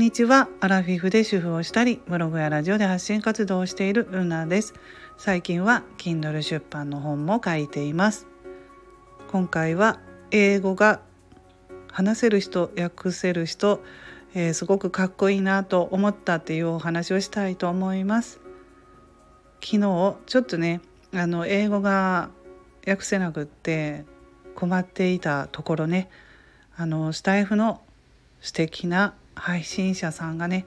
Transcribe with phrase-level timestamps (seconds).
[0.00, 0.48] んにちは。
[0.60, 4.72] アラフィフで主婦をしたりブログやラジオで発信活動をしているルナです。
[5.18, 8.26] 最近は Kindle 出版の本も書いています。
[9.28, 10.00] 今回は
[10.30, 11.02] 英語が
[11.92, 13.82] 話せる人訳せる人、
[14.32, 18.40] えー、すごくかっこいいなと思ったっていうお話をしたいと思います。
[19.62, 20.80] 昨日ちょっとね
[21.12, 22.30] あの英語が
[22.88, 24.06] 訳せなくって
[24.54, 26.08] 困っていたところね
[26.74, 27.82] あのスタイフの
[28.40, 30.66] 素敵な配信者さんがね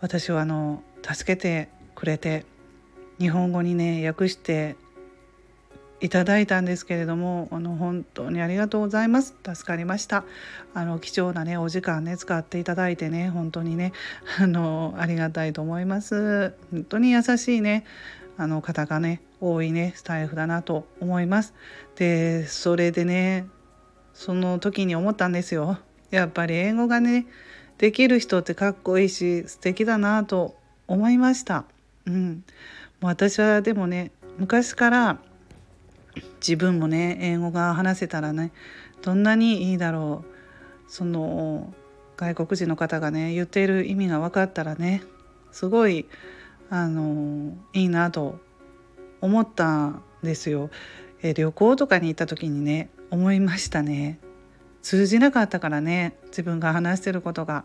[0.00, 2.46] 私をあの助けてくれて
[3.18, 4.76] 日本語にね訳して
[6.00, 9.34] いただいたんですけれどもあの本当にありがとうございます。
[9.44, 10.24] 助かりました。
[10.72, 13.92] あの貴重なねお時間ね使っていただいてね本当にね
[14.38, 16.54] あのありがたいと思います。
[16.70, 17.84] 本当に優しいね
[18.38, 21.52] あの方がね多いねスタイフだなと思います。
[21.96, 23.46] でそれでね
[24.14, 25.78] その時に思ったんですよ。
[26.10, 27.26] やっぱり英語がね
[27.80, 30.54] できる人ってかっこいいし素敵だなと
[30.86, 31.64] 思いました。
[32.04, 32.44] うん、
[33.00, 35.18] もう私はでもね昔から
[36.46, 38.52] 自分もね英語が話せたらね
[39.00, 41.72] どんなにいいだろうその
[42.18, 45.02] 外国人の方がね言っている意味が分かったらね
[45.50, 46.06] すごい
[46.68, 48.40] あのいいなと
[49.22, 50.68] 思ったんですよ。
[51.22, 54.18] え旅行とかに行った時にね思いましたね。
[54.82, 56.14] 通じなかったからね。
[56.28, 57.64] 自分が話してることが。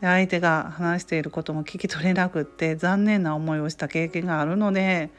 [0.00, 5.10] で相手が話していることも聞き取れなくって残念な思いをした経験があるので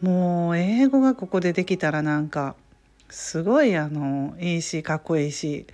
[0.00, 2.56] もう英語がここでできたらなんか
[3.08, 5.66] すごいあのいいしかっこいいし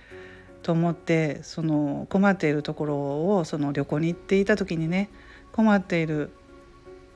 [0.63, 2.95] と思ってその困っているところ
[3.37, 5.09] をその旅行に行っていた時にね
[5.53, 6.31] 困っている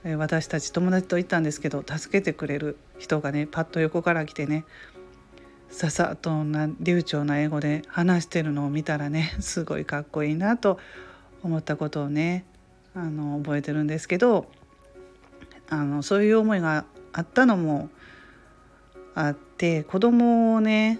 [0.03, 4.63] 私たち友達と行ったんですけど助けてくれる人がねパッと横から来てね
[5.72, 10.78] ささっとな流暢な英語で話してるのを見たらね すごいかっこいいなと
[11.44, 12.46] 思ったことをね
[12.94, 14.51] あの覚えてるんですけど
[15.69, 17.90] あのそういう思いがあったのも
[19.16, 21.00] あって子供をね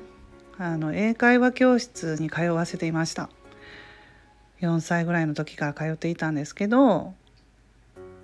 [0.57, 3.29] あの英会話教室に通わせていました。
[4.62, 7.16] 4歳ぐらいの時から通っていたんですけど、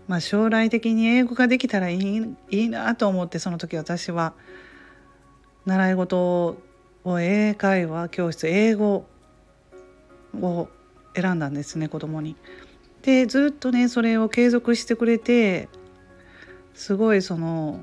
[0.07, 4.33] まあ、将来的に英語ができたらいいいいなと思ってその時私は
[5.67, 6.57] 習い事
[7.03, 9.05] を英会話教室英語
[10.41, 10.69] を
[11.13, 12.37] 選んだんですね子供に。
[13.01, 15.67] でずっとねそれを継続してくれて
[16.73, 17.81] すごいその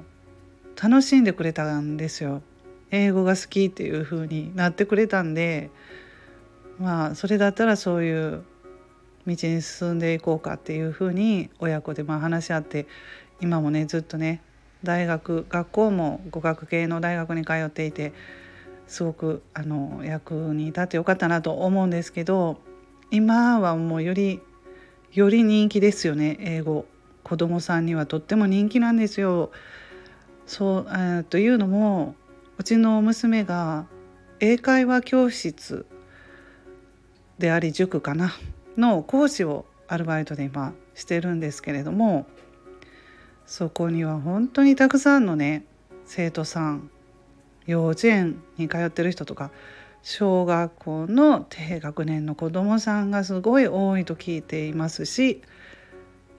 [0.82, 2.42] 楽しんでくれたんですよ。
[2.90, 5.70] 英語が好きっていう風になってくれたんで
[6.78, 8.44] まあそれだったらそういう
[9.26, 12.86] 道に進んでいこうかっていう風に親子でま話し合って
[13.42, 14.42] 今もねずっとね
[14.84, 18.12] 大学学校も語学系の大学に通っていて
[18.86, 22.58] すごくあの役に立ってよかったなと思うんですけど
[23.10, 24.40] 今はもうより
[25.12, 26.86] より人気ですよね英語
[27.22, 29.50] 子供さんにはとっても人気なんですよ。
[30.46, 32.14] そうえというのも
[32.58, 33.86] うちの娘が
[34.40, 35.86] 英会話教室
[37.38, 38.32] であり塾かな
[38.76, 42.26] の講師をアルバイトで今してるんですけれども
[43.46, 45.64] そこには本当にたくさんのね
[46.04, 46.90] 生徒さん
[47.66, 49.50] 幼稚園に通ってる人とか
[50.02, 55.42] 小学校の低学年の子どもさんがすごい多いと聞いていますし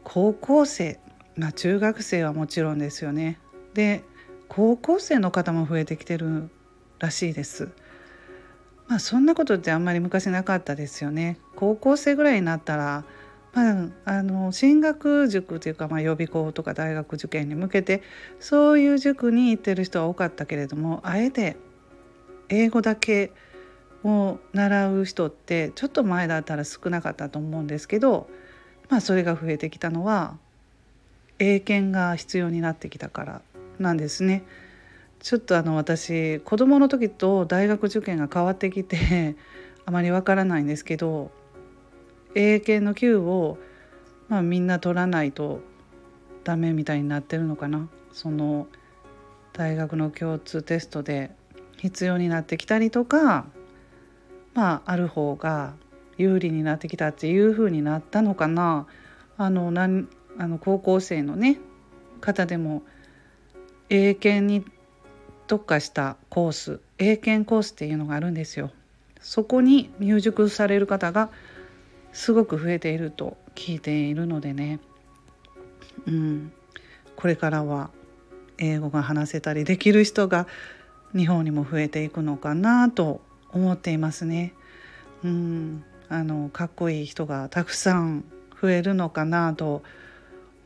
[0.04, 1.00] 高校生、
[1.36, 3.40] まあ、中学生はもちろんですよね。
[3.74, 4.04] で
[4.48, 6.50] 高校生の方も増えてきてる
[7.00, 7.70] らしいです。
[8.88, 11.40] まあそんなことってあんまり昔なかったですよね。
[11.56, 13.04] 高校生ぐらいになったら
[13.56, 18.04] まあ、あの進学塾というか、まあ、予備校とか大学受験に向けて
[18.40, 21.56] そういう塾に行ってる人は多かったけれどもあえて
[22.50, 23.32] 英語だけ
[24.04, 28.30] を習う人ってちょっと前だったら少なかったと思うんですけど、
[28.90, 30.38] まあ、それが増えてきたのは
[31.40, 33.42] 英検が必要になってきたから
[33.80, 34.44] なんですね。
[35.20, 39.36] ちょっとあの私子供の時と大学受験が変わってきて
[39.86, 41.32] あまりわからないんですけど
[42.36, 43.58] 英検の級を、
[44.28, 45.62] まあ、みんな取らないと
[46.44, 48.68] ダメみたいになってるのかなその
[49.54, 51.32] 大学の共通テストで
[51.78, 53.46] 必要になってきたりとか
[54.54, 55.74] まあある方が
[56.18, 58.86] 有利になってきたっていう風になったのかな
[59.38, 61.60] あのなんあの高校生のね
[62.22, 62.84] 方でも
[63.90, 64.66] 英検に
[65.48, 68.72] 特化したコース英検コースっていうのがあるんですよ。
[69.22, 71.30] そこに入塾される方が
[72.16, 74.80] すごく増えていると聞いているのでね、
[76.08, 76.54] うん、
[77.18, 77.92] これからは
[78.58, 80.48] 英語が話せたりできる人が
[81.14, 83.20] 日本にも増えていくのかなと
[83.52, 84.54] 思っていますね。
[85.26, 88.24] うん、あのかっこいい人がたくさん
[88.62, 89.84] 増えるのかなと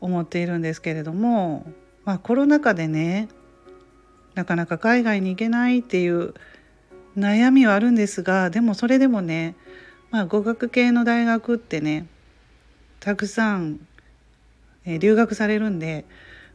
[0.00, 1.66] 思っているんですけれども、
[2.04, 3.28] まあ、コロナ禍でね
[4.34, 6.32] なかなか海外に行けないっていう
[7.18, 9.56] 悩みはあるんですがでもそれでもね、
[10.10, 12.06] まあ、語学系の大学ってね
[12.98, 13.80] たくさん、
[14.84, 16.04] え留学されるんで、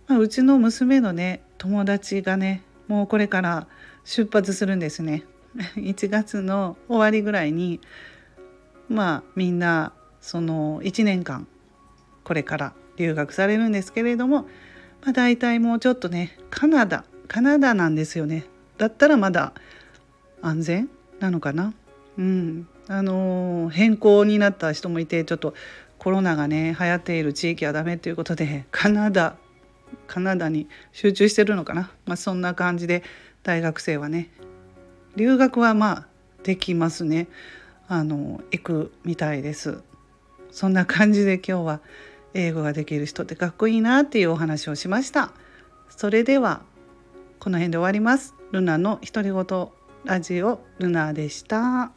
[0.08, 3.68] まあ、うちの娘のね友達がねもうこれから
[4.04, 5.24] 出発するんですね。
[5.78, 7.80] 1月の終わりぐらいに
[8.90, 11.48] まあみんなその1年間
[12.24, 14.44] これから留学されるんですけれども、
[15.04, 18.46] まあ、大体もうちょっとねカナダカナダなんですよね
[18.78, 19.54] だったらまだ
[20.42, 21.74] 安全なのかな？
[22.18, 22.68] うん。
[22.88, 25.54] あの、変更になった人もいてちょっと
[25.98, 29.38] コロナがね流行っている地域はダメということでカナダ
[30.06, 33.02] カナダに集中してるのかな、まあ、そんな感じで
[33.44, 34.30] 大学生はね
[35.16, 36.08] 留学はまあ
[36.44, 37.28] できますね。
[37.88, 39.82] あの行くみたいです。
[40.52, 41.82] そんな感じで今日は
[42.36, 45.32] 英語ができる人ってかっこいいなっていうお話をしました。
[45.90, 46.62] それでは
[47.40, 48.36] この辺で終わります。
[48.52, 49.68] ルナの独り言
[50.04, 51.92] ラジオルナでした。